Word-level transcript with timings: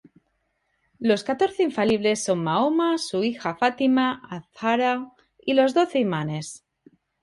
Los 0.97 1.21
Catorce 1.23 1.61
Infalibles 1.61 2.23
son 2.23 2.43
Mahoma, 2.43 2.97
su 2.97 3.23
hija 3.23 3.55
Fátima 3.55 4.23
az-Zahra 4.31 5.13
y 5.37 5.53
los 5.53 5.75
Doce 5.75 5.99
Imanes. 5.99 6.65